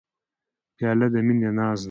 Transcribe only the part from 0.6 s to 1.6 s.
پیاله د مینې